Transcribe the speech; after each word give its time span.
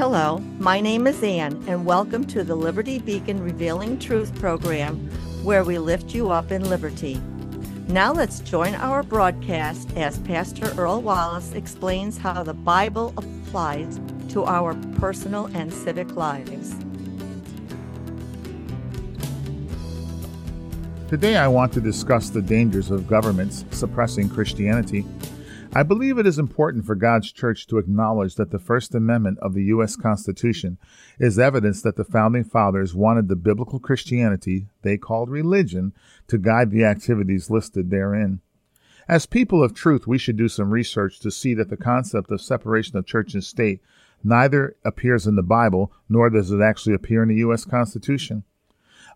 Hello, 0.00 0.38
my 0.58 0.80
name 0.80 1.06
is 1.06 1.22
Ann, 1.22 1.62
and 1.68 1.84
welcome 1.84 2.26
to 2.28 2.42
the 2.42 2.54
Liberty 2.54 2.98
Beacon 2.98 3.38
Revealing 3.38 3.98
Truth 3.98 4.34
program, 4.36 4.96
where 5.44 5.62
we 5.62 5.78
lift 5.78 6.14
you 6.14 6.30
up 6.30 6.50
in 6.50 6.66
liberty. 6.70 7.20
Now 7.86 8.10
let's 8.10 8.40
join 8.40 8.74
our 8.76 9.02
broadcast 9.02 9.94
as 9.98 10.18
Pastor 10.20 10.72
Earl 10.78 11.02
Wallace 11.02 11.52
explains 11.52 12.16
how 12.16 12.42
the 12.42 12.54
Bible 12.54 13.12
applies 13.18 14.00
to 14.30 14.44
our 14.44 14.72
personal 14.98 15.50
and 15.52 15.70
civic 15.70 16.16
lives. 16.16 16.74
Today, 21.10 21.36
I 21.36 21.46
want 21.46 21.74
to 21.74 21.80
discuss 21.82 22.30
the 22.30 22.40
dangers 22.40 22.90
of 22.90 23.06
governments 23.06 23.66
suppressing 23.70 24.30
Christianity. 24.30 25.04
I 25.72 25.84
believe 25.84 26.18
it 26.18 26.26
is 26.26 26.36
important 26.36 26.84
for 26.84 26.96
God's 26.96 27.30
church 27.30 27.68
to 27.68 27.78
acknowledge 27.78 28.34
that 28.34 28.50
the 28.50 28.58
First 28.58 28.92
Amendment 28.92 29.38
of 29.38 29.54
the 29.54 29.62
U.S. 29.66 29.94
Constitution 29.94 30.78
is 31.20 31.38
evidence 31.38 31.80
that 31.82 31.94
the 31.94 32.02
Founding 32.02 32.42
Fathers 32.42 32.92
wanted 32.92 33.28
the 33.28 33.36
biblical 33.36 33.78
Christianity 33.78 34.66
they 34.82 34.98
called 34.98 35.30
religion 35.30 35.92
to 36.26 36.38
guide 36.38 36.72
the 36.72 36.84
activities 36.84 37.50
listed 37.50 37.88
therein. 37.90 38.40
As 39.06 39.26
people 39.26 39.62
of 39.62 39.72
truth, 39.72 40.08
we 40.08 40.18
should 40.18 40.36
do 40.36 40.48
some 40.48 40.72
research 40.72 41.20
to 41.20 41.30
see 41.30 41.54
that 41.54 41.70
the 41.70 41.76
concept 41.76 42.32
of 42.32 42.42
separation 42.42 42.96
of 42.96 43.06
church 43.06 43.34
and 43.34 43.44
state 43.44 43.80
neither 44.24 44.74
appears 44.84 45.28
in 45.28 45.36
the 45.36 45.42
Bible 45.42 45.92
nor 46.08 46.30
does 46.30 46.50
it 46.50 46.60
actually 46.60 46.94
appear 46.94 47.22
in 47.22 47.28
the 47.28 47.36
U.S. 47.36 47.64
Constitution. 47.64 48.42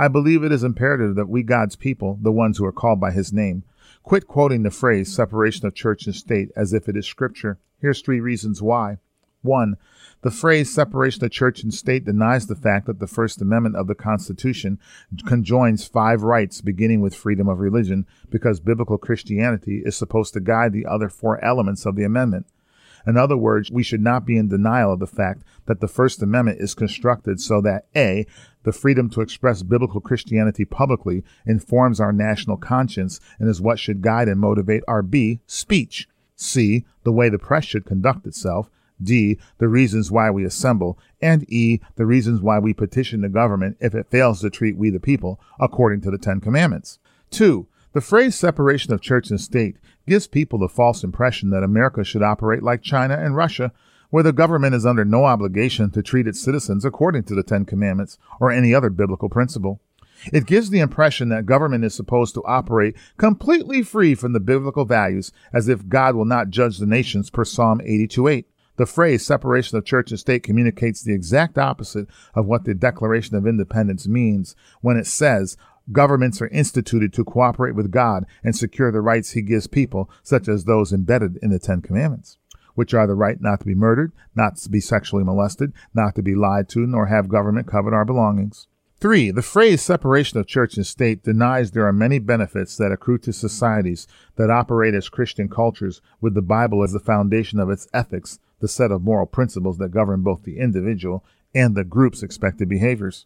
I 0.00 0.08
believe 0.08 0.42
it 0.42 0.50
is 0.50 0.64
imperative 0.64 1.14
that 1.16 1.28
we, 1.28 1.42
God's 1.42 1.76
people, 1.76 2.18
the 2.22 2.32
ones 2.32 2.56
who 2.56 2.64
are 2.64 2.72
called 2.72 2.98
by 2.98 3.10
his 3.10 3.34
name, 3.34 3.64
quit 4.02 4.26
quoting 4.26 4.62
the 4.62 4.70
phrase 4.70 5.14
separation 5.14 5.66
of 5.66 5.74
church 5.74 6.06
and 6.06 6.14
state 6.16 6.48
as 6.56 6.72
if 6.72 6.88
it 6.88 6.96
is 6.96 7.04
scripture. 7.04 7.58
Here's 7.82 8.00
three 8.00 8.18
reasons 8.18 8.62
why. 8.62 8.96
One, 9.42 9.76
the 10.22 10.30
phrase 10.30 10.72
separation 10.72 11.22
of 11.22 11.32
church 11.32 11.62
and 11.62 11.74
state 11.74 12.06
denies 12.06 12.46
the 12.46 12.56
fact 12.56 12.86
that 12.86 12.98
the 12.98 13.06
First 13.06 13.42
Amendment 13.42 13.76
of 13.76 13.88
the 13.88 13.94
Constitution 13.94 14.78
conjoins 15.26 15.86
five 15.86 16.22
rights, 16.22 16.62
beginning 16.62 17.02
with 17.02 17.14
freedom 17.14 17.46
of 17.46 17.60
religion, 17.60 18.06
because 18.30 18.58
biblical 18.58 18.96
Christianity 18.96 19.82
is 19.84 19.96
supposed 19.96 20.32
to 20.32 20.40
guide 20.40 20.72
the 20.72 20.86
other 20.86 21.10
four 21.10 21.44
elements 21.44 21.84
of 21.84 21.94
the 21.94 22.04
amendment. 22.04 22.46
In 23.06 23.16
other 23.16 23.36
words, 23.36 23.70
we 23.70 23.82
should 23.82 24.00
not 24.00 24.26
be 24.26 24.36
in 24.36 24.48
denial 24.48 24.92
of 24.92 25.00
the 25.00 25.06
fact 25.06 25.42
that 25.66 25.80
the 25.80 25.88
First 25.88 26.22
Amendment 26.22 26.60
is 26.60 26.74
constructed 26.74 27.40
so 27.40 27.60
that 27.62 27.86
A, 27.96 28.26
the 28.62 28.72
freedom 28.72 29.08
to 29.10 29.20
express 29.20 29.62
biblical 29.62 30.00
Christianity 30.00 30.64
publicly 30.64 31.24
informs 31.46 32.00
our 32.00 32.12
national 32.12 32.56
conscience 32.56 33.20
and 33.38 33.48
is 33.48 33.60
what 33.60 33.78
should 33.78 34.02
guide 34.02 34.28
and 34.28 34.40
motivate 34.40 34.82
our 34.86 35.02
B, 35.02 35.40
speech. 35.46 36.08
C, 36.36 36.84
the 37.04 37.12
way 37.12 37.28
the 37.28 37.38
press 37.38 37.64
should 37.64 37.84
conduct 37.84 38.26
itself. 38.26 38.70
D, 39.02 39.38
the 39.58 39.68
reasons 39.68 40.10
why 40.10 40.30
we 40.30 40.44
assemble. 40.44 40.98
And 41.22 41.50
E, 41.50 41.80
the 41.96 42.06
reasons 42.06 42.40
why 42.40 42.58
we 42.58 42.74
petition 42.74 43.22
the 43.22 43.28
government 43.28 43.76
if 43.80 43.94
it 43.94 44.10
fails 44.10 44.40
to 44.40 44.50
treat 44.50 44.76
we 44.76 44.90
the 44.90 45.00
people 45.00 45.40
according 45.58 46.02
to 46.02 46.10
the 46.10 46.18
Ten 46.18 46.40
Commandments. 46.40 46.98
Two, 47.30 47.66
the 47.92 48.00
phrase 48.00 48.34
separation 48.36 48.92
of 48.92 49.00
church 49.00 49.30
and 49.30 49.40
state 49.40 49.76
gives 50.06 50.26
people 50.26 50.58
the 50.58 50.68
false 50.68 51.02
impression 51.02 51.50
that 51.50 51.64
America 51.64 52.04
should 52.04 52.22
operate 52.22 52.62
like 52.62 52.82
China 52.82 53.16
and 53.16 53.36
Russia, 53.36 53.72
where 54.10 54.22
the 54.22 54.32
government 54.32 54.74
is 54.74 54.86
under 54.86 55.04
no 55.04 55.24
obligation 55.24 55.90
to 55.90 56.02
treat 56.02 56.26
its 56.26 56.40
citizens 56.40 56.84
according 56.84 57.24
to 57.24 57.34
the 57.34 57.42
Ten 57.42 57.64
Commandments 57.64 58.18
or 58.40 58.50
any 58.50 58.74
other 58.74 58.90
biblical 58.90 59.28
principle. 59.28 59.80
It 60.32 60.46
gives 60.46 60.70
the 60.70 60.80
impression 60.80 61.30
that 61.30 61.46
government 61.46 61.84
is 61.84 61.94
supposed 61.94 62.34
to 62.34 62.44
operate 62.44 62.96
completely 63.16 63.82
free 63.82 64.14
from 64.14 64.34
the 64.34 64.40
biblical 64.40 64.84
values 64.84 65.32
as 65.52 65.68
if 65.68 65.88
God 65.88 66.14
will 66.14 66.26
not 66.26 66.50
judge 66.50 66.78
the 66.78 66.86
nations 66.86 67.30
per 67.30 67.44
Psalm 67.44 67.80
82:8. 67.80 68.44
The 68.76 68.86
phrase 68.86 69.24
separation 69.24 69.76
of 69.78 69.84
church 69.84 70.10
and 70.10 70.18
state 70.18 70.42
communicates 70.42 71.02
the 71.02 71.12
exact 71.12 71.58
opposite 71.58 72.08
of 72.34 72.46
what 72.46 72.64
the 72.64 72.74
Declaration 72.74 73.36
of 73.36 73.46
Independence 73.46 74.06
means 74.08 74.54
when 74.80 74.96
it 74.96 75.06
says, 75.06 75.56
Governments 75.92 76.40
are 76.40 76.48
instituted 76.48 77.12
to 77.14 77.24
cooperate 77.24 77.74
with 77.74 77.90
God 77.90 78.24
and 78.44 78.54
secure 78.54 78.92
the 78.92 79.00
rights 79.00 79.32
he 79.32 79.42
gives 79.42 79.66
people, 79.66 80.10
such 80.22 80.48
as 80.48 80.64
those 80.64 80.92
embedded 80.92 81.38
in 81.42 81.50
the 81.50 81.58
Ten 81.58 81.80
Commandments, 81.80 82.38
which 82.74 82.94
are 82.94 83.06
the 83.06 83.14
right 83.14 83.40
not 83.40 83.60
to 83.60 83.66
be 83.66 83.74
murdered, 83.74 84.12
not 84.34 84.56
to 84.58 84.70
be 84.70 84.80
sexually 84.80 85.24
molested, 85.24 85.72
not 85.92 86.14
to 86.14 86.22
be 86.22 86.34
lied 86.34 86.68
to, 86.70 86.86
nor 86.86 87.06
have 87.06 87.28
government 87.28 87.66
covet 87.66 87.92
our 87.92 88.04
belongings. 88.04 88.66
Three, 89.00 89.30
the 89.30 89.40
phrase 89.40 89.80
separation 89.80 90.38
of 90.38 90.46
church 90.46 90.76
and 90.76 90.86
state 90.86 91.22
denies 91.22 91.70
there 91.70 91.86
are 91.86 91.92
many 91.92 92.18
benefits 92.18 92.76
that 92.76 92.92
accrue 92.92 93.16
to 93.20 93.32
societies 93.32 94.06
that 94.36 94.50
operate 94.50 94.92
as 94.92 95.08
Christian 95.08 95.48
cultures 95.48 96.02
with 96.20 96.34
the 96.34 96.42
Bible 96.42 96.82
as 96.82 96.92
the 96.92 97.00
foundation 97.00 97.58
of 97.58 97.70
its 97.70 97.88
ethics, 97.94 98.38
the 98.60 98.68
set 98.68 98.90
of 98.90 99.02
moral 99.02 99.24
principles 99.24 99.78
that 99.78 99.90
govern 99.90 100.20
both 100.20 100.42
the 100.42 100.58
individual 100.58 101.24
and 101.54 101.74
the 101.74 101.82
group's 101.82 102.22
expected 102.22 102.68
behaviors. 102.68 103.24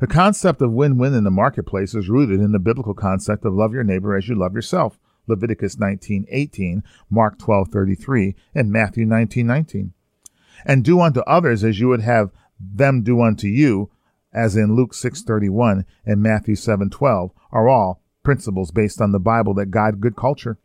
The 0.00 0.06
concept 0.08 0.60
of 0.60 0.72
win-win 0.72 1.14
in 1.14 1.22
the 1.22 1.30
marketplace 1.30 1.94
is 1.94 2.08
rooted 2.08 2.40
in 2.40 2.50
the 2.50 2.58
biblical 2.58 2.94
concept 2.94 3.44
of 3.44 3.54
love 3.54 3.72
your 3.72 3.84
neighbor 3.84 4.16
as 4.16 4.28
you 4.28 4.34
love 4.34 4.54
yourself. 4.54 4.98
Leviticus 5.28 5.76
19:18, 5.76 6.82
Mark 7.08 7.38
12:33, 7.38 8.34
and 8.54 8.72
Matthew 8.72 9.06
19:19. 9.06 9.92
And 10.66 10.84
do 10.84 11.00
unto 11.00 11.20
others 11.20 11.62
as 11.62 11.78
you 11.78 11.88
would 11.88 12.00
have 12.00 12.32
them 12.58 13.02
do 13.02 13.20
unto 13.20 13.46
you, 13.46 13.88
as 14.32 14.56
in 14.56 14.74
Luke 14.74 14.94
6:31 14.94 15.84
and 16.04 16.20
Matthew 16.20 16.56
7:12, 16.56 17.32
are 17.52 17.68
all 17.68 18.02
principles 18.24 18.72
based 18.72 19.00
on 19.00 19.12
the 19.12 19.20
Bible 19.20 19.54
that 19.54 19.70
guide 19.70 20.00
good 20.00 20.16
culture. 20.16 20.58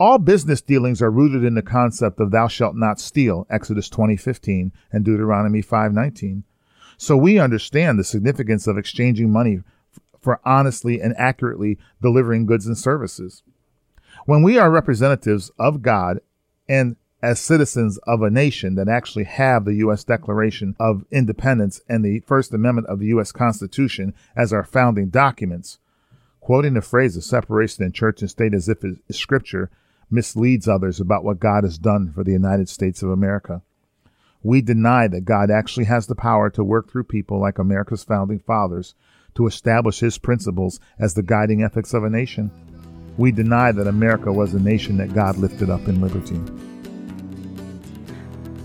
All 0.00 0.18
business 0.18 0.62
dealings 0.62 1.02
are 1.02 1.10
rooted 1.10 1.44
in 1.44 1.54
the 1.54 1.62
concept 1.62 2.20
of 2.20 2.30
thou 2.30 2.48
shalt 2.48 2.74
not 2.74 3.00
steal, 3.00 3.46
Exodus 3.50 3.90
20:15 3.90 4.72
and 4.90 5.04
Deuteronomy 5.04 5.60
5:19. 5.60 6.44
So 6.96 7.16
we 7.16 7.38
understand 7.38 7.98
the 7.98 8.04
significance 8.04 8.66
of 8.66 8.78
exchanging 8.78 9.30
money 9.30 9.60
for 10.20 10.40
honestly 10.44 11.00
and 11.00 11.14
accurately 11.16 11.78
delivering 12.02 12.46
goods 12.46 12.66
and 12.66 12.76
services. 12.76 13.42
When 14.24 14.42
we 14.42 14.58
are 14.58 14.70
representatives 14.70 15.50
of 15.58 15.82
God 15.82 16.20
and 16.68 16.96
as 17.22 17.40
citizens 17.40 17.98
of 18.06 18.22
a 18.22 18.30
nation 18.30 18.74
that 18.74 18.88
actually 18.88 19.24
have 19.24 19.64
the 19.64 19.74
U.S. 19.76 20.04
Declaration 20.04 20.76
of 20.78 21.04
Independence 21.10 21.80
and 21.88 22.04
the 22.04 22.20
First 22.20 22.52
Amendment 22.52 22.88
of 22.88 22.98
the 22.98 23.06
U.S. 23.06 23.32
Constitution 23.32 24.14
as 24.36 24.52
our 24.52 24.64
founding 24.64 25.08
documents, 25.08 25.78
quoting 26.40 26.74
the 26.74 26.82
phrase 26.82 27.16
of 27.16 27.24
separation 27.24 27.84
in 27.84 27.92
church 27.92 28.20
and 28.20 28.30
state 28.30 28.54
as 28.54 28.68
if 28.68 28.84
it 28.84 28.98
is 29.08 29.16
scripture 29.16 29.70
misleads 30.10 30.68
others 30.68 31.00
about 31.00 31.24
what 31.24 31.40
God 31.40 31.64
has 31.64 31.78
done 31.78 32.12
for 32.12 32.22
the 32.22 32.32
United 32.32 32.68
States 32.68 33.02
of 33.02 33.10
America. 33.10 33.62
We 34.46 34.60
deny 34.60 35.08
that 35.08 35.24
God 35.24 35.50
actually 35.50 35.86
has 35.86 36.06
the 36.06 36.14
power 36.14 36.50
to 36.50 36.62
work 36.62 36.88
through 36.88 37.02
people 37.02 37.40
like 37.40 37.58
America's 37.58 38.04
founding 38.04 38.38
fathers 38.38 38.94
to 39.34 39.48
establish 39.48 39.98
his 39.98 40.18
principles 40.18 40.78
as 41.00 41.14
the 41.14 41.24
guiding 41.24 41.64
ethics 41.64 41.92
of 41.92 42.04
a 42.04 42.10
nation. 42.10 42.52
We 43.18 43.32
deny 43.32 43.72
that 43.72 43.88
America 43.88 44.32
was 44.32 44.54
a 44.54 44.60
nation 44.60 44.98
that 44.98 45.12
God 45.12 45.36
lifted 45.36 45.68
up 45.68 45.88
in 45.88 46.00
liberty. 46.00 46.40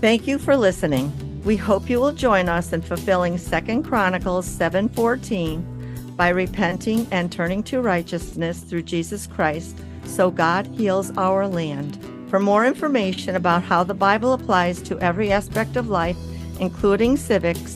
Thank 0.00 0.28
you 0.28 0.38
for 0.38 0.56
listening. 0.56 1.10
We 1.44 1.56
hope 1.56 1.90
you 1.90 1.98
will 1.98 2.12
join 2.12 2.48
us 2.48 2.72
in 2.72 2.80
fulfilling 2.80 3.36
2 3.36 3.82
Chronicles 3.82 4.46
7:14 4.46 6.14
by 6.16 6.28
repenting 6.28 7.08
and 7.10 7.32
turning 7.32 7.64
to 7.64 7.80
righteousness 7.80 8.60
through 8.60 8.82
Jesus 8.82 9.26
Christ 9.26 9.76
so 10.04 10.30
God 10.30 10.68
heals 10.68 11.10
our 11.16 11.48
land. 11.48 11.98
For 12.32 12.40
more 12.40 12.64
information 12.64 13.36
about 13.36 13.62
how 13.62 13.84
the 13.84 13.92
Bible 13.92 14.32
applies 14.32 14.80
to 14.84 14.98
every 15.00 15.30
aspect 15.30 15.76
of 15.76 15.90
life, 15.90 16.16
including 16.60 17.18
civics, 17.18 17.74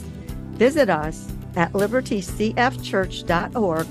visit 0.57 0.89
us 0.89 1.29
at 1.57 1.75
libertycfchurch.org. 1.75 3.87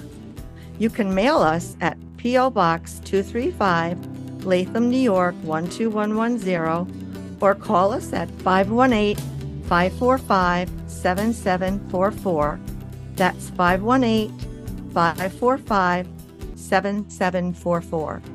You 0.79 0.89
can 0.89 1.13
mail 1.13 1.37
us 1.37 1.77
at 1.81 1.99
P.O. 2.17 2.49
Box 2.49 2.99
235, 3.05 4.43
Latham, 4.43 4.89
New 4.89 4.97
York 4.97 5.35
12110, 5.43 7.37
or 7.41 7.53
call 7.53 7.93
us 7.93 8.11
at 8.11 8.27
518 8.41 9.17
545 9.65 10.71
7744. 10.87 12.59
That's 13.15 13.51
518 13.51 14.35
545 14.95 16.07
7744. 16.55 18.34